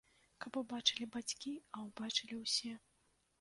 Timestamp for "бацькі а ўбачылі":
1.15-2.39